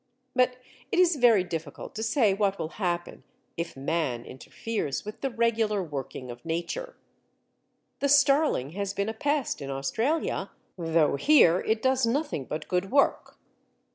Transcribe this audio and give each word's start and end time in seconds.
But 0.35 0.55
it 0.91 0.97
is 0.97 1.15
very 1.15 1.43
difficult 1.43 1.93
to 1.93 2.01
say 2.01 2.33
what 2.33 2.57
will 2.57 2.69
happen 2.81 3.21
if 3.55 3.77
man 3.77 4.25
interferes 4.25 5.05
with 5.05 5.21
the 5.21 5.29
regular 5.29 5.83
working 5.83 6.31
of 6.31 6.43
Nature. 6.43 6.95
The 7.99 8.09
starling 8.09 8.71
has 8.71 8.95
been 8.95 9.09
a 9.09 9.13
pest 9.13 9.61
in 9.61 9.69
Australia, 9.69 10.49
though 10.75 11.17
here 11.17 11.59
it 11.59 11.83
does 11.83 12.07
nothing 12.07 12.45
but 12.45 12.67
good 12.67 12.89
work. 12.89 13.37